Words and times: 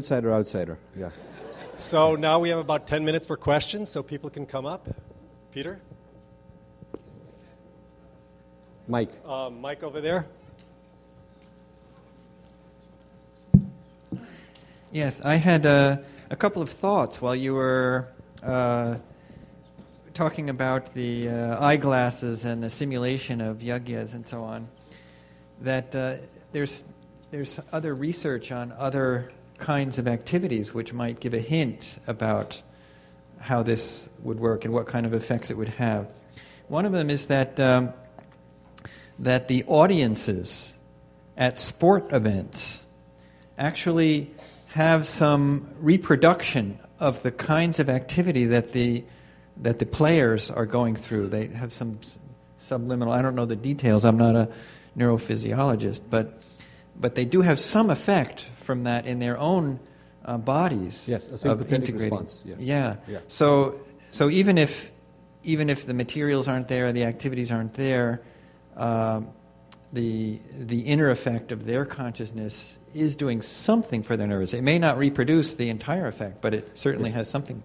Insider, 0.00 0.32
outsider, 0.32 0.78
yeah. 0.96 1.10
So 1.76 2.16
now 2.16 2.38
we 2.38 2.48
have 2.48 2.58
about 2.58 2.86
10 2.86 3.04
minutes 3.04 3.26
for 3.26 3.36
questions, 3.36 3.90
so 3.90 4.02
people 4.02 4.30
can 4.30 4.46
come 4.46 4.64
up. 4.64 4.88
Peter? 5.52 5.78
Mike. 8.88 9.10
Uh, 9.26 9.50
Mike 9.50 9.82
over 9.82 10.00
there. 10.00 10.24
Yes, 14.90 15.20
I 15.22 15.34
had 15.34 15.66
uh, 15.66 15.98
a 16.30 16.36
couple 16.36 16.62
of 16.62 16.70
thoughts 16.70 17.20
while 17.20 17.36
you 17.36 17.52
were 17.52 18.08
uh, 18.42 18.94
talking 20.14 20.48
about 20.48 20.94
the 20.94 21.28
uh, 21.28 21.62
eyeglasses 21.62 22.46
and 22.46 22.62
the 22.62 22.70
simulation 22.70 23.42
of 23.42 23.58
yagyas 23.58 24.14
and 24.14 24.26
so 24.26 24.44
on. 24.44 24.66
That 25.60 25.94
uh, 25.94 26.14
there's 26.52 26.84
there's 27.30 27.60
other 27.70 27.94
research 27.94 28.50
on 28.50 28.72
other 28.72 29.30
kinds 29.60 29.98
of 29.98 30.08
activities 30.08 30.74
which 30.74 30.92
might 30.92 31.20
give 31.20 31.34
a 31.34 31.38
hint 31.38 31.98
about 32.06 32.60
how 33.38 33.62
this 33.62 34.08
would 34.22 34.40
work 34.40 34.64
and 34.64 34.74
what 34.74 34.86
kind 34.86 35.06
of 35.06 35.14
effects 35.14 35.50
it 35.50 35.56
would 35.56 35.68
have. 35.68 36.08
One 36.68 36.84
of 36.84 36.92
them 36.92 37.10
is 37.10 37.26
that 37.26 37.58
um, 37.58 37.92
that 39.18 39.48
the 39.48 39.64
audiences 39.66 40.74
at 41.36 41.58
sport 41.58 42.12
events 42.12 42.82
actually 43.58 44.30
have 44.68 45.06
some 45.06 45.68
reproduction 45.80 46.78
of 46.98 47.22
the 47.22 47.30
kinds 47.30 47.78
of 47.80 47.88
activity 47.88 48.46
that 48.46 48.72
the 48.72 49.04
that 49.56 49.78
the 49.78 49.86
players 49.86 50.50
are 50.50 50.66
going 50.66 50.94
through. 50.96 51.28
They 51.28 51.48
have 51.48 51.72
some 51.72 51.98
subliminal. 52.60 53.12
I 53.12 53.20
don't 53.20 53.34
know 53.34 53.46
the 53.46 53.56
details. 53.56 54.04
I'm 54.04 54.16
not 54.16 54.36
a 54.36 54.48
neurophysiologist, 54.96 56.00
but 56.08 56.40
but 56.98 57.14
they 57.14 57.24
do 57.24 57.40
have 57.42 57.58
some 57.58 57.90
effect 57.90 58.40
from 58.62 58.84
that 58.84 59.06
in 59.06 59.18
their 59.18 59.38
own 59.38 59.80
uh, 60.24 60.38
bodies. 60.38 61.06
Yes, 61.08 61.26
a 61.28 61.38
sympathetic 61.38 61.94
response. 61.94 62.42
Yeah. 62.44 62.54
yeah. 62.58 62.96
yeah. 63.08 63.18
So 63.28 63.80
so 64.10 64.28
even 64.28 64.58
if 64.58 64.92
even 65.42 65.70
if 65.70 65.86
the 65.86 65.94
materials 65.94 66.48
aren't 66.48 66.68
there, 66.68 66.92
the 66.92 67.04
activities 67.04 67.50
aren't 67.50 67.74
there, 67.74 68.22
uh, 68.76 69.22
the 69.92 70.38
the 70.58 70.80
inner 70.80 71.10
effect 71.10 71.52
of 71.52 71.66
their 71.66 71.84
consciousness 71.84 72.78
is 72.94 73.16
doing 73.16 73.40
something 73.40 74.02
for 74.02 74.16
their 74.16 74.26
nervous. 74.26 74.52
It 74.52 74.62
may 74.62 74.78
not 74.78 74.98
reproduce 74.98 75.54
the 75.54 75.68
entire 75.70 76.06
effect, 76.06 76.40
but 76.40 76.54
it 76.54 76.78
certainly 76.78 77.10
yes. 77.10 77.16
has 77.16 77.30
something. 77.30 77.62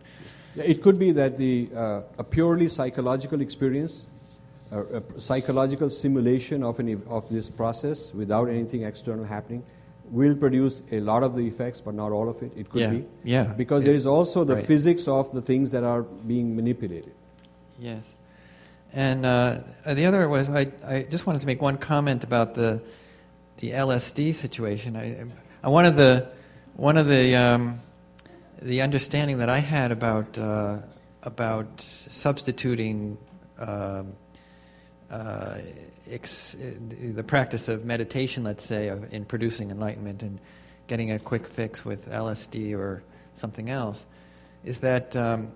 It 0.55 0.81
could 0.81 0.97
be 0.97 1.11
that 1.11 1.37
the 1.37 1.69
uh, 1.75 2.01
a 2.17 2.23
purely 2.23 2.69
psychological 2.69 3.41
experience, 3.41 4.09
a, 4.71 4.81
a 4.81 5.19
psychological 5.19 5.89
simulation 5.89 6.63
of 6.63 6.79
an 6.79 7.01
of 7.07 7.27
this 7.29 7.49
process 7.49 8.13
without 8.13 8.49
anything 8.49 8.83
external 8.83 9.25
happening, 9.25 9.63
will 10.11 10.35
produce 10.35 10.81
a 10.91 10.99
lot 10.99 11.23
of 11.23 11.35
the 11.35 11.47
effects, 11.47 11.81
but 11.81 11.93
not 11.93 12.11
all 12.11 12.29
of 12.29 12.41
it. 12.41 12.51
It 12.55 12.69
could 12.69 12.81
yeah. 12.81 12.89
be. 12.89 13.05
Yeah. 13.23 13.43
Because 13.43 13.83
it, 13.83 13.87
there 13.87 13.95
is 13.95 14.07
also 14.07 14.43
the 14.43 14.55
right. 14.55 14.65
physics 14.65 15.07
of 15.07 15.31
the 15.31 15.41
things 15.41 15.71
that 15.71 15.83
are 15.83 16.03
being 16.03 16.55
manipulated. 16.55 17.13
Yes. 17.79 18.15
And 18.93 19.25
uh, 19.25 19.59
the 19.85 20.05
other 20.05 20.27
was 20.29 20.49
I, 20.49 20.71
I 20.85 21.03
just 21.03 21.25
wanted 21.25 21.41
to 21.41 21.47
make 21.47 21.61
one 21.61 21.77
comment 21.77 22.23
about 22.23 22.53
the 22.53 22.81
the 23.57 23.71
LSD 23.71 24.33
situation. 24.35 24.95
I, 24.95 25.25
I 25.63 25.69
one 25.69 25.85
of 25.85 25.95
the 25.95 26.29
one 26.75 26.97
of 26.97 27.07
the 27.07 27.35
um, 27.35 27.79
the 28.61 28.81
understanding 28.81 29.39
that 29.39 29.49
I 29.49 29.59
had 29.59 29.91
about 29.91 30.37
uh, 30.37 30.77
about 31.23 31.81
substituting 31.81 33.17
um, 33.59 34.13
uh, 35.11 35.57
ex, 36.09 36.55
the 36.79 37.23
practice 37.23 37.67
of 37.67 37.85
meditation, 37.85 38.43
let's 38.43 38.65
say, 38.65 38.89
of, 38.89 39.13
in 39.13 39.25
producing 39.25 39.71
enlightenment 39.71 40.23
and 40.23 40.39
getting 40.87 41.11
a 41.11 41.19
quick 41.19 41.47
fix 41.47 41.83
with 41.83 42.09
LSD 42.09 42.77
or 42.77 43.03
something 43.33 43.69
else, 43.69 44.05
is 44.63 44.79
that 44.79 45.15
um, 45.15 45.51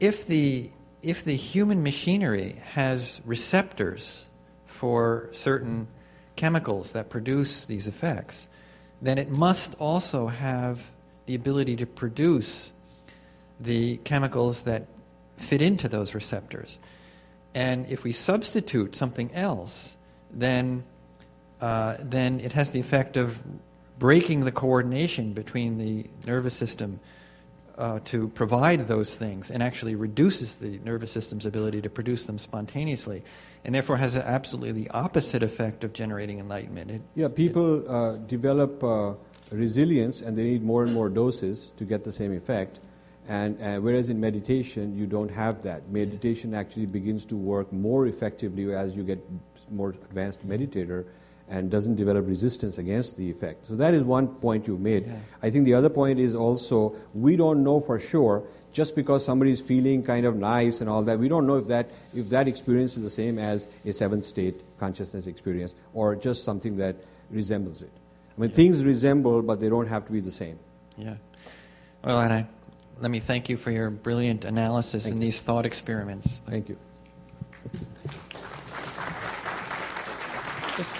if 0.00 0.26
the 0.26 0.70
if 1.02 1.22
the 1.22 1.36
human 1.36 1.82
machinery 1.82 2.56
has 2.72 3.20
receptors 3.26 4.24
for 4.64 5.28
certain 5.32 5.86
chemicals 6.34 6.92
that 6.92 7.10
produce 7.10 7.66
these 7.66 7.86
effects, 7.86 8.48
then 9.02 9.18
it 9.18 9.28
must 9.28 9.74
also 9.78 10.26
have 10.28 10.80
the 11.26 11.34
ability 11.34 11.76
to 11.76 11.86
produce 11.86 12.72
the 13.60 13.98
chemicals 13.98 14.62
that 14.62 14.86
fit 15.36 15.60
into 15.60 15.88
those 15.88 16.14
receptors. 16.14 16.78
And 17.54 17.86
if 17.88 18.02
we 18.02 18.12
substitute 18.12 18.96
something 18.96 19.32
else, 19.32 19.96
then, 20.32 20.84
uh, 21.60 21.96
then 22.00 22.40
it 22.40 22.52
has 22.52 22.70
the 22.70 22.80
effect 22.80 23.16
of 23.16 23.40
breaking 23.98 24.44
the 24.44 24.52
coordination 24.52 25.32
between 25.32 25.78
the 25.78 26.06
nervous 26.26 26.54
system 26.54 26.98
uh, 27.78 28.00
to 28.04 28.28
provide 28.28 28.86
those 28.86 29.16
things 29.16 29.50
and 29.50 29.62
actually 29.62 29.94
reduces 29.94 30.56
the 30.56 30.78
nervous 30.84 31.10
system's 31.10 31.46
ability 31.46 31.80
to 31.82 31.90
produce 31.90 32.24
them 32.24 32.38
spontaneously 32.38 33.22
and 33.64 33.74
therefore 33.74 33.96
has 33.96 34.16
absolutely 34.16 34.72
the 34.72 34.90
opposite 34.90 35.42
effect 35.42 35.84
of 35.84 35.92
generating 35.92 36.38
enlightenment. 36.38 36.90
It, 36.90 37.02
yeah, 37.14 37.28
people 37.28 37.80
it, 37.80 37.88
uh, 37.88 38.16
develop 38.26 38.82
uh, 38.84 39.14
resilience 39.50 40.20
and 40.20 40.36
they 40.36 40.44
need 40.44 40.62
more 40.62 40.84
and 40.84 40.92
more 40.92 41.08
doses 41.08 41.70
to 41.76 41.84
get 41.84 42.04
the 42.04 42.12
same 42.12 42.32
effect. 42.32 42.80
And 43.28 43.60
uh, 43.60 43.80
whereas 43.80 44.10
in 44.10 44.20
meditation, 44.20 44.96
you 44.96 45.06
don't 45.06 45.30
have 45.30 45.62
that. 45.62 45.88
Meditation 45.88 46.54
actually 46.54 46.86
begins 46.86 47.24
to 47.26 47.36
work 47.36 47.72
more 47.72 48.06
effectively 48.06 48.74
as 48.74 48.96
you 48.96 49.02
get 49.02 49.18
more 49.70 49.90
advanced 49.90 50.46
meditator 50.46 51.06
and 51.48 51.70
doesn't 51.70 51.94
develop 51.94 52.26
resistance 52.26 52.78
against 52.78 53.16
the 53.16 53.30
effect. 53.30 53.66
So 53.66 53.76
that 53.76 53.94
is 53.94 54.02
one 54.02 54.28
point 54.28 54.66
you 54.66 54.78
made. 54.78 55.06
Yeah. 55.06 55.16
I 55.42 55.50
think 55.50 55.64
the 55.64 55.74
other 55.74 55.90
point 55.90 56.18
is 56.18 56.34
also 56.34 56.96
we 57.12 57.36
don't 57.36 57.62
know 57.62 57.80
for 57.80 57.98
sure 57.98 58.44
just 58.72 58.96
because 58.96 59.24
somebody 59.24 59.52
is 59.52 59.60
feeling 59.60 60.02
kind 60.02 60.26
of 60.26 60.36
nice 60.36 60.80
and 60.80 60.90
all 60.90 61.02
that, 61.04 61.18
we 61.18 61.28
don't 61.28 61.46
know 61.46 61.56
if 61.56 61.68
that, 61.68 61.88
if 62.12 62.28
that 62.30 62.48
experience 62.48 62.96
is 62.96 63.04
the 63.04 63.10
same 63.10 63.38
as 63.38 63.68
a 63.84 63.92
seventh 63.92 64.24
state 64.24 64.62
consciousness 64.80 65.28
experience 65.28 65.76
or 65.94 66.16
just 66.16 66.42
something 66.42 66.76
that 66.76 66.96
resembles 67.30 67.82
it. 67.82 67.90
I 68.36 68.40
mean, 68.40 68.50
yeah. 68.50 68.56
things 68.56 68.82
resemble, 68.82 69.42
but 69.42 69.60
they 69.60 69.68
don't 69.68 69.86
have 69.86 70.06
to 70.06 70.12
be 70.12 70.18
the 70.18 70.32
same. 70.32 70.58
Yeah. 70.98 71.14
Well, 72.02 72.20
and 72.20 72.32
I, 72.32 72.46
let 73.00 73.10
me 73.10 73.20
thank 73.20 73.48
you 73.48 73.56
for 73.56 73.70
your 73.70 73.90
brilliant 73.90 74.44
analysis 74.44 75.04
thank 75.04 75.16
in 75.16 75.20
you. 75.20 75.26
these 75.26 75.40
thought 75.40 75.66
experiments. 75.66 76.42
Thank 76.48 76.68
you. 76.68 76.78
Just 80.76 80.96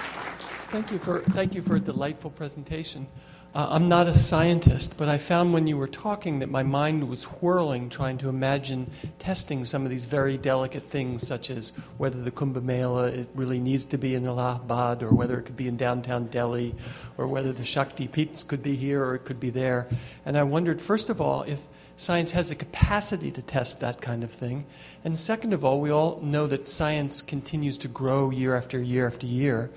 thank 0.70 0.90
you 0.90 0.98
for 0.98 1.20
thank 1.30 1.54
you 1.54 1.62
for 1.62 1.76
a 1.76 1.80
delightful 1.80 2.30
presentation. 2.30 3.06
Uh, 3.54 3.68
I'm 3.70 3.88
not 3.88 4.08
a 4.08 4.18
scientist, 4.18 4.98
but 4.98 5.08
I 5.08 5.16
found 5.16 5.52
when 5.52 5.68
you 5.68 5.76
were 5.76 5.86
talking 5.86 6.40
that 6.40 6.50
my 6.50 6.64
mind 6.64 7.08
was 7.08 7.22
whirling, 7.22 7.88
trying 7.88 8.18
to 8.18 8.28
imagine 8.28 8.90
testing 9.20 9.64
some 9.64 9.84
of 9.84 9.90
these 9.90 10.06
very 10.06 10.36
delicate 10.36 10.82
things, 10.82 11.24
such 11.24 11.50
as 11.50 11.70
whether 11.96 12.20
the 12.20 12.32
Kumbh 12.32 12.60
Mela 12.64 13.04
it 13.04 13.28
really 13.32 13.60
needs 13.60 13.84
to 13.84 13.96
be 13.96 14.16
in 14.16 14.26
Allahabad, 14.26 15.04
or 15.04 15.10
whether 15.10 15.38
it 15.38 15.44
could 15.44 15.56
be 15.56 15.68
in 15.68 15.76
downtown 15.76 16.26
Delhi, 16.26 16.74
or 17.16 17.28
whether 17.28 17.52
the 17.52 17.64
Shakti 17.64 18.08
Peeths 18.08 18.44
could 18.44 18.60
be 18.60 18.74
here 18.74 19.04
or 19.04 19.14
it 19.14 19.24
could 19.24 19.38
be 19.38 19.50
there. 19.50 19.86
And 20.26 20.36
I 20.36 20.42
wondered, 20.42 20.82
first 20.82 21.08
of 21.08 21.20
all, 21.20 21.44
if 21.44 21.68
science 21.96 22.32
has 22.32 22.48
the 22.48 22.56
capacity 22.56 23.30
to 23.30 23.40
test 23.40 23.78
that 23.78 24.00
kind 24.00 24.24
of 24.24 24.32
thing. 24.32 24.66
And 25.04 25.16
second 25.16 25.52
of 25.52 25.64
all, 25.64 25.80
we 25.80 25.90
all 25.90 26.18
know 26.20 26.48
that 26.48 26.68
science 26.68 27.22
continues 27.22 27.78
to 27.78 27.86
grow 27.86 28.30
year 28.30 28.56
after 28.56 28.82
year 28.82 29.06
after 29.06 29.28
year. 29.28 29.70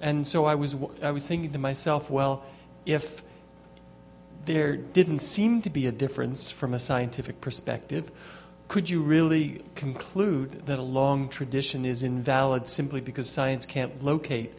And 0.00 0.28
so 0.28 0.44
I 0.44 0.54
was, 0.54 0.76
I 1.02 1.10
was 1.10 1.26
thinking 1.26 1.50
to 1.50 1.58
myself, 1.58 2.08
well, 2.08 2.44
if 2.86 3.22
there 4.46 4.76
didn't 4.76 5.18
seem 5.18 5.60
to 5.62 5.70
be 5.70 5.86
a 5.86 5.92
difference 5.92 6.50
from 6.50 6.72
a 6.72 6.78
scientific 6.78 7.40
perspective, 7.40 8.10
could 8.68 8.88
you 8.88 9.02
really 9.02 9.62
conclude 9.74 10.66
that 10.66 10.78
a 10.78 10.82
long 10.82 11.28
tradition 11.28 11.84
is 11.84 12.02
invalid 12.02 12.68
simply 12.68 13.00
because 13.00 13.28
science 13.28 13.66
can't 13.66 14.02
locate 14.02 14.54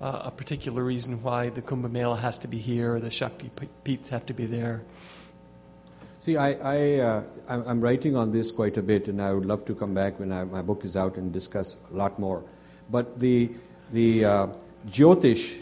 uh, 0.00 0.22
a 0.24 0.30
particular 0.30 0.82
reason 0.82 1.22
why 1.22 1.50
the 1.50 1.60
Kumbh 1.60 1.90
Mela 1.90 2.16
has 2.16 2.38
to 2.38 2.48
be 2.48 2.58
here 2.58 2.94
or 2.94 3.00
the 3.00 3.10
Shakti 3.10 3.50
Peeths 3.84 4.08
have 4.08 4.24
to 4.26 4.34
be 4.34 4.46
there? 4.46 4.82
See, 6.20 6.36
I, 6.36 6.52
I, 6.52 7.00
uh, 7.00 7.22
I'm 7.48 7.80
writing 7.80 8.14
on 8.14 8.30
this 8.30 8.50
quite 8.50 8.76
a 8.76 8.82
bit, 8.82 9.08
and 9.08 9.22
I 9.22 9.32
would 9.32 9.46
love 9.46 9.64
to 9.64 9.74
come 9.74 9.94
back 9.94 10.20
when 10.20 10.32
I, 10.32 10.44
my 10.44 10.60
book 10.60 10.84
is 10.84 10.94
out 10.94 11.16
and 11.16 11.32
discuss 11.32 11.76
a 11.90 11.96
lot 11.96 12.18
more. 12.18 12.44
But 12.90 13.18
the, 13.18 13.50
the 13.92 14.24
uh, 14.24 14.46
Jyotish, 14.86 15.60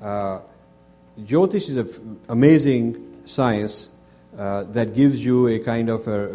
uh, 0.00 0.40
Jyotish 1.20 1.70
is 1.70 1.76
an 1.76 2.20
amazing 2.28 3.22
science 3.24 3.88
uh, 4.36 4.64
that 4.64 4.94
gives 4.94 5.24
you 5.24 5.48
a 5.48 5.58
kind 5.58 5.88
of 5.88 6.06
a, 6.06 6.34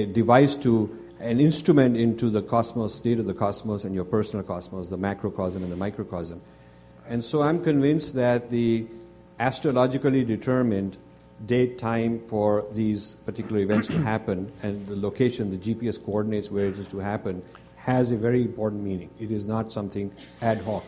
a, 0.00 0.06
device 0.06 0.56
to 0.56 0.98
an 1.20 1.38
instrument 1.38 1.96
into 1.96 2.28
the 2.28 2.42
cosmos, 2.42 2.92
state 2.92 3.20
of 3.20 3.26
the 3.26 3.34
cosmos, 3.34 3.84
and 3.84 3.94
your 3.94 4.04
personal 4.04 4.44
cosmos, 4.44 4.88
the 4.88 4.96
macrocosm 4.96 5.62
and 5.62 5.70
the 5.70 5.76
microcosm. 5.76 6.40
And 7.08 7.24
so 7.24 7.42
I'm 7.42 7.62
convinced 7.62 8.16
that 8.16 8.50
the 8.50 8.88
astrologically 9.38 10.24
determined 10.24 10.96
date, 11.46 11.78
time 11.78 12.20
for 12.26 12.66
these 12.72 13.14
particular 13.24 13.60
events 13.60 13.86
to 13.86 13.98
happen, 14.02 14.50
and 14.64 14.84
the 14.88 14.96
location, 14.96 15.48
the 15.50 15.58
GPS 15.58 16.04
coordinates 16.04 16.50
where 16.50 16.66
it 16.66 16.76
is 16.76 16.88
to 16.88 16.98
happen, 16.98 17.40
has 17.76 18.10
a 18.10 18.16
very 18.16 18.42
important 18.42 18.82
meaning. 18.82 19.10
It 19.20 19.30
is 19.30 19.44
not 19.44 19.72
something 19.72 20.10
ad 20.42 20.58
hoc. 20.62 20.82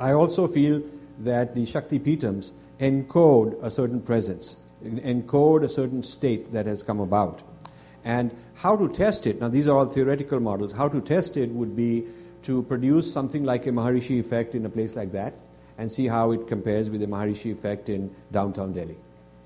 I 0.00 0.12
also 0.12 0.48
feel 0.48 0.82
that 1.20 1.54
the 1.54 1.66
Shakti 1.66 1.98
Peethams 1.98 2.52
encode 2.80 3.62
a 3.62 3.70
certain 3.70 4.00
presence, 4.00 4.56
encode 4.84 5.64
a 5.64 5.68
certain 5.68 6.02
state 6.02 6.52
that 6.52 6.66
has 6.66 6.82
come 6.82 7.00
about. 7.00 7.42
And 8.04 8.36
how 8.54 8.76
to 8.76 8.88
test 8.88 9.26
it, 9.26 9.40
now 9.40 9.48
these 9.48 9.66
are 9.66 9.78
all 9.78 9.86
theoretical 9.86 10.40
models, 10.40 10.72
how 10.72 10.88
to 10.88 11.00
test 11.00 11.36
it 11.36 11.50
would 11.50 11.74
be 11.74 12.04
to 12.42 12.62
produce 12.64 13.10
something 13.10 13.44
like 13.44 13.66
a 13.66 13.70
Maharishi 13.70 14.20
effect 14.20 14.54
in 14.54 14.66
a 14.66 14.68
place 14.68 14.96
like 14.96 15.12
that 15.12 15.34
and 15.78 15.90
see 15.90 16.06
how 16.06 16.30
it 16.32 16.46
compares 16.46 16.90
with 16.90 17.00
the 17.00 17.06
Maharishi 17.06 17.50
effect 17.50 17.88
in 17.88 18.14
downtown 18.30 18.72
Delhi. 18.72 18.96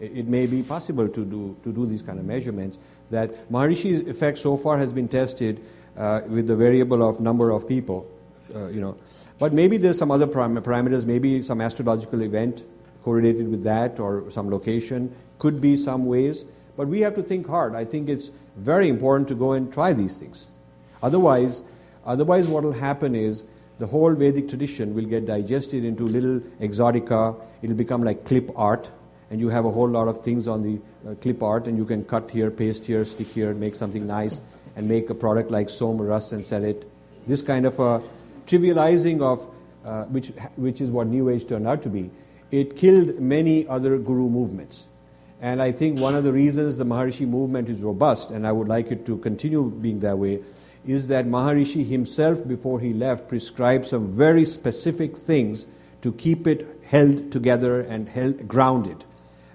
It, 0.00 0.18
it 0.18 0.26
may 0.26 0.46
be 0.46 0.62
possible 0.62 1.08
to 1.08 1.24
do, 1.24 1.56
to 1.62 1.72
do 1.72 1.86
these 1.86 2.02
kind 2.02 2.18
of 2.18 2.24
measurements. 2.24 2.78
That 3.10 3.50
Maharishi's 3.50 4.08
effect 4.08 4.38
so 4.38 4.56
far 4.56 4.78
has 4.78 4.92
been 4.92 5.08
tested 5.08 5.64
uh, 5.96 6.22
with 6.26 6.46
the 6.46 6.56
variable 6.56 7.08
of 7.08 7.20
number 7.20 7.50
of 7.50 7.68
people, 7.68 8.06
uh, 8.54 8.66
you 8.68 8.80
know. 8.80 8.96
But 9.38 9.52
maybe 9.52 9.76
there's 9.76 9.98
some 9.98 10.10
other 10.10 10.26
param- 10.26 10.60
parameters, 10.60 11.06
maybe 11.06 11.42
some 11.42 11.60
astrological 11.60 12.22
event 12.22 12.64
correlated 13.04 13.48
with 13.50 13.62
that 13.62 14.00
or 14.00 14.30
some 14.30 14.50
location, 14.50 15.14
could 15.38 15.60
be 15.60 15.76
some 15.76 16.06
ways. 16.06 16.44
But 16.76 16.88
we 16.88 17.00
have 17.00 17.14
to 17.14 17.22
think 17.22 17.46
hard. 17.46 17.74
I 17.74 17.84
think 17.84 18.08
it's 18.08 18.30
very 18.56 18.88
important 18.88 19.28
to 19.28 19.34
go 19.34 19.52
and 19.52 19.72
try 19.72 19.92
these 19.92 20.16
things. 20.16 20.48
Otherwise, 21.02 21.62
otherwise 22.04 22.48
what 22.48 22.64
will 22.64 22.72
happen 22.72 23.14
is 23.14 23.44
the 23.78 23.86
whole 23.86 24.12
Vedic 24.14 24.48
tradition 24.48 24.94
will 24.94 25.04
get 25.04 25.26
digested 25.26 25.84
into 25.84 26.02
little 26.02 26.40
exotica. 26.60 27.40
It'll 27.62 27.76
become 27.76 28.02
like 28.02 28.24
clip 28.24 28.50
art, 28.56 28.90
and 29.30 29.40
you 29.40 29.48
have 29.48 29.64
a 29.64 29.70
whole 29.70 29.88
lot 29.88 30.08
of 30.08 30.18
things 30.24 30.48
on 30.48 30.62
the 30.62 30.80
uh, 31.08 31.14
clip 31.16 31.42
art, 31.42 31.68
and 31.68 31.78
you 31.78 31.84
can 31.84 32.04
cut 32.04 32.30
here, 32.30 32.50
paste 32.50 32.84
here, 32.84 33.04
stick 33.04 33.28
here, 33.28 33.54
make 33.54 33.76
something 33.76 34.06
nice, 34.06 34.40
and 34.74 34.88
make 34.88 35.10
a 35.10 35.14
product 35.14 35.52
like 35.52 35.70
Soma 35.70 36.02
Ras 36.02 36.32
and 36.32 36.44
sell 36.44 36.64
it. 36.64 36.90
This 37.28 37.42
kind 37.42 37.66
of 37.66 37.78
a 37.78 38.02
trivializing 38.48 39.20
of 39.20 39.48
uh, 39.84 40.04
which, 40.04 40.28
which 40.56 40.80
is 40.80 40.90
what 40.90 41.06
New 41.06 41.28
Age 41.28 41.46
turned 41.46 41.68
out 41.68 41.82
to 41.82 41.88
be. 41.88 42.10
It 42.50 42.76
killed 42.76 43.20
many 43.20 43.66
other 43.68 43.98
guru 43.98 44.28
movements. 44.28 44.86
And 45.40 45.62
I 45.62 45.70
think 45.70 46.00
one 46.00 46.14
of 46.14 46.24
the 46.24 46.32
reasons 46.32 46.76
the 46.76 46.84
Maharishi 46.84 47.26
movement 47.26 47.68
is 47.68 47.80
robust, 47.80 48.30
and 48.30 48.46
I 48.46 48.52
would 48.52 48.68
like 48.68 48.90
it 48.90 49.06
to 49.06 49.18
continue 49.18 49.70
being 49.70 50.00
that 50.00 50.18
way, 50.18 50.42
is 50.84 51.08
that 51.08 51.26
Maharishi 51.26 51.86
himself, 51.86 52.46
before 52.46 52.80
he 52.80 52.92
left, 52.92 53.28
prescribed 53.28 53.86
some 53.86 54.08
very 54.08 54.44
specific 54.44 55.16
things 55.16 55.66
to 56.02 56.12
keep 56.12 56.46
it 56.46 56.66
held 56.86 57.30
together 57.30 57.82
and 57.82 58.08
held 58.08 58.48
grounded. 58.48 59.04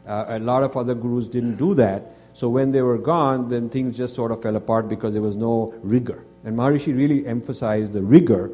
Uh, 0.07 0.25
a 0.29 0.39
lot 0.39 0.63
of 0.63 0.77
other 0.77 0.95
gurus 0.95 1.27
didn't 1.27 1.55
do 1.55 1.73
that. 1.73 2.15
So 2.33 2.49
when 2.49 2.71
they 2.71 2.81
were 2.81 2.97
gone, 2.97 3.49
then 3.49 3.69
things 3.69 3.97
just 3.97 4.15
sort 4.15 4.31
of 4.31 4.41
fell 4.41 4.55
apart 4.55 4.87
because 4.87 5.13
there 5.13 5.21
was 5.21 5.35
no 5.35 5.73
rigor. 5.81 6.23
And 6.43 6.57
Maharishi 6.57 6.95
really 6.95 7.25
emphasized 7.25 7.93
the 7.93 8.01
rigor 8.01 8.51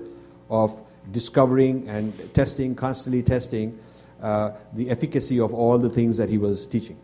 of 0.49 0.81
discovering 1.11 1.87
and 1.87 2.33
testing, 2.33 2.75
constantly 2.75 3.23
testing 3.23 3.79
uh, 4.21 4.51
the 4.73 4.89
efficacy 4.89 5.39
of 5.39 5.53
all 5.53 5.77
the 5.77 5.89
things 5.89 6.17
that 6.17 6.29
he 6.29 6.37
was 6.37 6.65
teaching. 6.65 6.97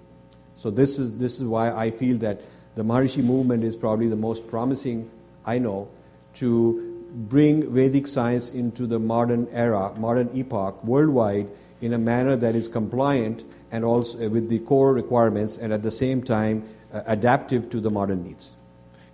So 0.57 0.69
this 0.69 0.99
is, 0.99 1.17
this 1.17 1.39
is 1.39 1.47
why 1.47 1.71
I 1.71 1.91
feel 1.91 2.17
that 2.17 2.41
the 2.75 2.83
Maharishi 2.83 3.23
movement 3.23 3.63
is 3.63 3.75
probably 3.75 4.07
the 4.07 4.15
most 4.15 4.47
promising 4.47 5.09
I 5.45 5.59
know 5.59 5.87
to 6.35 7.03
bring 7.29 7.71
Vedic 7.73 8.07
science 8.07 8.49
into 8.49 8.85
the 8.85 8.99
modern 8.99 9.47
era, 9.51 9.93
modern 9.97 10.29
epoch, 10.33 10.83
worldwide, 10.83 11.47
in 11.81 11.93
a 11.93 11.97
manner 11.97 12.35
that 12.35 12.55
is 12.55 12.67
compliant 12.67 13.43
and 13.71 13.83
also 13.83 14.29
with 14.29 14.49
the 14.49 14.59
core 14.59 14.93
requirements 14.93 15.57
and 15.57 15.71
at 15.71 15.83
the 15.83 15.91
same 15.91 16.23
time 16.23 16.63
uh, 16.93 17.01
adaptive 17.07 17.69
to 17.69 17.79
the 17.79 17.89
modern 17.89 18.23
needs. 18.23 18.53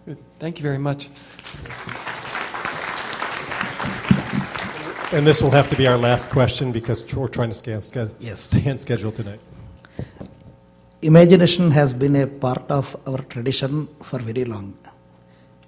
Good. 0.06 0.18
Thank 0.39 0.60
you 0.60 0.63
very 0.63 0.77
much. 0.77 1.10
And 5.13 5.28
this 5.28 5.42
will 5.42 5.52
have 5.52 5.69
to 5.69 5.75
be 5.75 5.88
our 5.88 5.98
last 5.98 6.30
question 6.30 6.72
because 6.72 7.06
we're 7.13 7.28
trying 7.28 7.50
to 7.50 7.56
stay 7.56 7.74
on, 7.74 7.81
Yes. 8.19 8.50
schedule 8.80 9.12
tonight. 9.12 9.42
Imagination 11.02 11.69
has 11.72 11.94
been 11.94 12.16
a 12.16 12.28
part 12.28 12.72
of 12.72 12.96
our 13.06 13.18
tradition 13.18 13.90
for 14.02 14.19
very 14.19 14.46
long. 14.46 14.74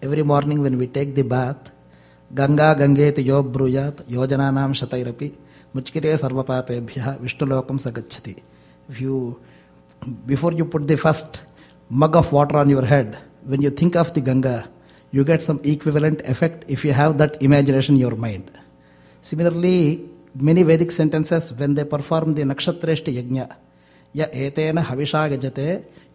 Every 0.02 0.24
morning 0.24 0.62
when 0.62 0.78
we 0.78 0.88
take 0.88 1.14
the 1.14 1.24
bath, 1.24 1.72
Ganga 2.34 2.74
Gangeti 2.80 3.26
Yo 3.26 3.44
Bruyat 3.44 4.04
Yojananam 4.06 4.72
Shatairapi 4.80 5.36
Muchkite 5.76 6.14
Sarvapapebhya 6.24 7.20
Vishnulokam 7.20 7.78
Sagachati. 7.86 8.42
If 8.90 9.02
you, 9.02 9.42
before 10.26 10.54
you 10.54 10.64
put 10.64 10.88
the 10.88 10.96
first 10.96 11.44
mug 11.90 12.16
of 12.16 12.32
water 12.32 12.56
on 12.60 12.70
your 12.70 12.86
head, 12.86 13.18
when 13.44 13.62
you 13.62 13.72
think 13.72 13.98
of 13.98 14.14
the 14.14 14.22
Ganga, 14.22 14.70
you 15.12 15.26
get 15.26 15.42
some 15.42 15.60
equivalent 15.66 16.22
effect 16.22 16.64
if 16.70 16.86
you 16.86 16.94
have 16.94 17.18
that 17.18 17.42
imagination 17.42 17.96
in 17.96 18.00
your 18.02 18.16
mind. 18.16 18.50
Similarly, 19.24 20.08
many 20.36 20.62
Vedic 20.62 20.92
sentences, 20.92 21.52
when 21.54 21.74
they 21.74 21.86
perform 21.86 22.36
the 22.36 22.44
Nakshatreshti 22.44 23.12
Yajna, 23.20 23.48
य 24.16 24.26
एतेन 24.46 24.78
हविषा 24.88 25.28
गजते 25.28 25.68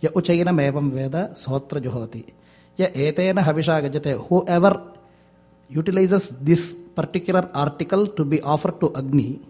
य 0.04 0.10
उचैनमेवं 0.16 0.90
वेद 0.96 1.16
सोत्र 1.36 1.78
जुहोति 1.84 2.22
य 2.80 2.92
एतेन 3.06 3.38
हविषा 3.46 3.80
गजते 3.86 4.12
whoever 4.56 4.76
utilizes 5.70 6.26
this 6.40 6.74
particular 6.98 7.50
article 7.62 8.06
to 8.18 8.24
be 8.24 8.40
offered 8.40 8.80
to 8.82 8.88
Agni 8.96 9.40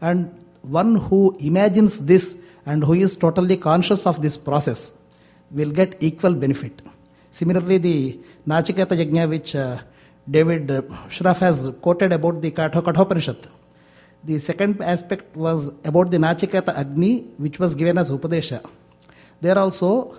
and 0.00 0.30
one 0.62 0.94
who 1.08 1.36
imagines 1.40 1.98
this 2.10 2.36
and 2.64 2.82
who 2.82 2.94
is 2.94 3.16
totally 3.16 3.56
conscious 3.56 4.06
of 4.06 4.22
this 4.22 4.38
process 4.38 4.92
will 5.50 5.70
get 5.70 5.94
equal 6.00 6.32
benefit. 6.32 6.80
Similarly, 7.30 7.78
the 7.78 8.18
Nachiketa 8.46 8.96
Yajna, 9.00 9.28
which 9.28 9.54
uh, 9.54 9.76
David 10.30 10.70
uh, 10.70 10.82
Shraff 11.08 11.38
has 11.38 11.70
quoted 11.80 12.12
about 12.12 12.42
the 12.42 12.50
Kathopanishad. 12.50 13.48
The 14.24 14.38
second 14.38 14.82
aspect 14.82 15.36
was 15.36 15.68
about 15.84 16.10
the 16.10 16.18
Nachiketa 16.18 16.76
Agni, 16.76 17.20
which 17.38 17.58
was 17.58 17.74
given 17.74 17.96
as 17.96 18.10
Upadesha. 18.10 18.64
There 19.40 19.56
also, 19.58 20.18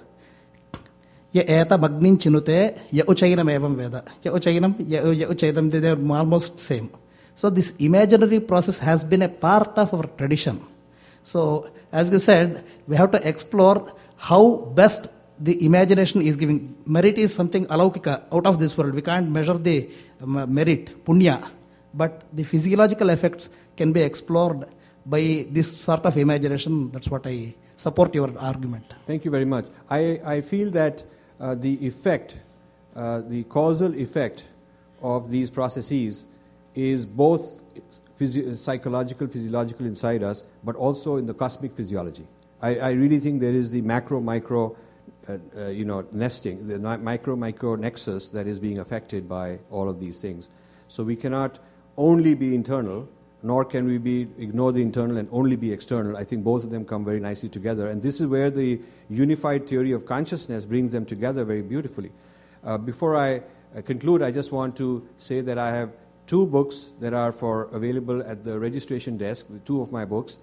Ya 1.31 1.43
Eta 1.45 1.77
Magnin 1.77 2.17
Chinute, 2.17 2.81
Ya 2.91 3.03
Uchainam 3.03 3.51
Evam 3.51 3.75
Veda. 3.75 4.03
Ya 4.23 4.31
Uchainam, 4.31 4.75
Ya 4.87 5.01
Uchainam, 5.01 5.69
they 5.69 5.87
are 5.87 6.17
almost 6.17 6.59
same. 6.59 6.89
So 7.35 7.49
this 7.49 7.71
imaginary 7.77 8.39
process 8.39 8.79
has 8.79 9.03
been 9.03 9.21
a 9.21 9.29
part 9.29 9.77
of 9.77 9.93
our 9.93 10.07
tradition. 10.07 10.61
So 11.23 11.69
as 11.91 12.09
you 12.09 12.19
said, 12.19 12.65
we 12.87 12.95
have 12.95 13.11
to 13.11 13.27
explore 13.27 13.93
how 14.17 14.55
best 14.73 15.07
the 15.39 15.65
imagination 15.65 16.21
is 16.21 16.35
giving. 16.35 16.75
Merit 16.85 17.17
is 17.17 17.33
something 17.33 17.65
alaukika 17.67 18.23
out 18.31 18.45
of 18.45 18.59
this 18.59 18.77
world. 18.77 18.93
We 18.93 19.01
can't 19.01 19.29
measure 19.29 19.57
the 19.57 19.89
um, 20.21 20.53
merit 20.53 21.03
punya. 21.05 21.49
But 21.93 22.23
the 22.33 22.43
physiological 22.43 23.09
effects 23.09 23.49
can 23.75 23.91
be 23.91 24.01
explored 24.01 24.65
by 25.05 25.47
this 25.49 25.75
sort 25.75 26.05
of 26.05 26.17
imagination. 26.17 26.91
That's 26.91 27.09
what 27.09 27.25
i 27.25 27.55
support 27.77 28.13
your 28.13 28.37
argument. 28.37 28.93
Thank 29.05 29.23
you 29.23 29.31
very 29.31 29.45
much. 29.45 29.65
I, 29.89 30.19
I 30.25 30.41
feel 30.41 30.69
that 30.71 31.03
uh, 31.39 31.55
the 31.55 31.73
effect, 31.87 32.37
uh, 32.95 33.21
the 33.21 33.43
causal 33.43 33.95
effect 33.95 34.49
of 35.01 35.31
these 35.31 35.49
processes 35.49 36.25
is 36.75 37.05
both 37.05 37.63
physio- 38.15 38.53
psychological, 38.53 39.27
physiological 39.27 39.85
inside 39.85 40.23
us, 40.23 40.43
but 40.63 40.75
also 40.75 41.15
in 41.15 41.25
the 41.25 41.33
cosmic 41.33 41.73
physiology. 41.73 42.27
I, 42.61 42.75
I 42.75 42.91
really 42.91 43.19
think 43.19 43.39
there 43.39 43.53
is 43.53 43.71
the 43.71 43.81
macro 43.81 44.19
micro, 44.19 44.75
uh, 45.29 45.67
you 45.67 45.85
know, 45.85 46.05
nesting, 46.11 46.67
the 46.67 46.79
micro 46.79 47.35
micro 47.35 47.75
nexus 47.75 48.29
that 48.29 48.47
is 48.47 48.59
being 48.59 48.79
affected 48.79 49.27
by 49.29 49.59
all 49.69 49.89
of 49.89 49.99
these 49.99 50.17
things. 50.17 50.49
So 50.87 51.03
we 51.03 51.15
cannot 51.15 51.59
only 51.97 52.33
be 52.33 52.55
internal, 52.55 53.07
nor 53.43 53.63
can 53.63 53.85
we 53.85 53.97
be 53.97 54.27
ignore 54.37 54.71
the 54.71 54.81
internal 54.81 55.17
and 55.17 55.29
only 55.31 55.55
be 55.55 55.71
external. 55.71 56.17
I 56.17 56.23
think 56.23 56.43
both 56.43 56.63
of 56.63 56.71
them 56.71 56.85
come 56.85 57.05
very 57.05 57.19
nicely 57.19 57.49
together, 57.49 57.89
and 57.89 58.01
this 58.01 58.19
is 58.19 58.27
where 58.27 58.49
the 58.49 58.79
unified 59.09 59.67
theory 59.67 59.91
of 59.91 60.05
consciousness 60.05 60.65
brings 60.65 60.91
them 60.91 61.05
together 61.05 61.45
very 61.45 61.61
beautifully. 61.61 62.11
Uh, 62.63 62.77
before 62.77 63.15
I 63.15 63.41
uh, 63.75 63.81
conclude, 63.81 64.21
I 64.21 64.31
just 64.31 64.51
want 64.51 64.75
to 64.77 65.07
say 65.17 65.41
that 65.41 65.57
I 65.57 65.75
have 65.75 65.91
two 66.27 66.45
books 66.45 66.91
that 66.99 67.13
are 67.13 67.31
for 67.31 67.65
available 67.65 68.21
at 68.23 68.43
the 68.43 68.59
registration 68.59 69.17
desk, 69.17 69.47
two 69.65 69.81
of 69.81 69.91
my 69.91 70.05
books, 70.05 70.39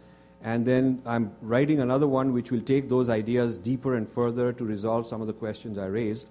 and 0.47 0.65
then 0.65 1.03
I'm 1.05 1.33
writing 1.43 1.81
another 1.81 2.07
one 2.07 2.33
which 2.33 2.53
will 2.53 2.61
take 2.61 2.89
those 2.89 3.09
ideas 3.11 3.59
deeper 3.59 3.97
and 3.97 4.09
further 4.09 4.53
to 4.53 4.65
resolve 4.65 5.05
some 5.05 5.21
of 5.21 5.27
the 5.27 5.33
questions 5.33 5.77
I 5.77 5.87
raised. 5.87 6.29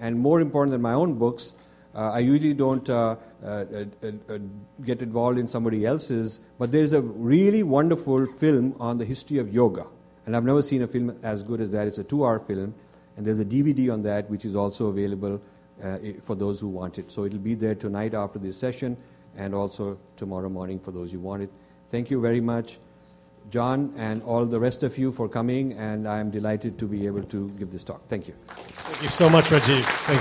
And 0.00 0.18
more 0.18 0.40
important 0.40 0.72
than 0.72 0.80
my 0.80 0.94
own 0.94 1.18
books, 1.18 1.52
uh, 1.94 2.12
I 2.12 2.20
usually 2.20 2.54
don't 2.54 2.88
uh, 2.88 3.16
uh, 3.44 3.46
uh, 3.46 3.84
uh, 4.30 4.38
get 4.86 5.02
involved 5.02 5.38
in 5.38 5.46
somebody 5.46 5.84
else's, 5.84 6.40
but 6.58 6.72
there's 6.72 6.94
a 6.94 7.02
really 7.02 7.62
wonderful 7.62 8.24
film 8.24 8.74
on 8.80 8.96
the 8.96 9.04
history 9.04 9.36
of 9.36 9.52
yoga. 9.52 9.86
And 10.24 10.34
I've 10.34 10.44
never 10.44 10.62
seen 10.62 10.80
a 10.80 10.86
film 10.86 11.14
as 11.22 11.42
good 11.42 11.60
as 11.60 11.70
that. 11.72 11.86
It's 11.86 11.98
a 11.98 12.04
two 12.04 12.24
hour 12.24 12.40
film, 12.40 12.74
and 13.18 13.26
there's 13.26 13.40
a 13.40 13.44
DVD 13.44 13.92
on 13.92 14.02
that 14.04 14.30
which 14.30 14.46
is 14.46 14.56
also 14.56 14.86
available 14.86 15.42
uh, 15.84 15.98
for 16.22 16.34
those 16.34 16.58
who 16.58 16.68
want 16.68 16.98
it. 16.98 17.12
So 17.12 17.26
it'll 17.26 17.38
be 17.38 17.54
there 17.54 17.74
tonight 17.74 18.14
after 18.14 18.38
this 18.38 18.56
session 18.56 18.96
and 19.36 19.54
also 19.54 19.98
tomorrow 20.16 20.48
morning 20.48 20.80
for 20.80 20.90
those 20.90 21.12
who 21.12 21.20
want 21.20 21.42
it. 21.42 21.50
Thank 21.90 22.10
you 22.10 22.18
very 22.18 22.40
much, 22.40 22.78
John, 23.50 23.92
and 23.96 24.22
all 24.22 24.44
the 24.46 24.60
rest 24.60 24.82
of 24.82 24.98
you 24.98 25.12
for 25.12 25.28
coming, 25.28 25.72
and 25.74 26.06
I'm 26.08 26.30
delighted 26.30 26.78
to 26.78 26.86
be 26.86 27.06
able 27.06 27.22
to 27.24 27.50
give 27.58 27.70
this 27.70 27.84
talk. 27.84 28.06
Thank 28.06 28.28
you. 28.28 28.34
Thank 28.48 29.02
you 29.02 29.08
so 29.08 29.28
much, 29.28 29.44
Rajiv. 29.46 29.82
Thanks. 29.82 30.16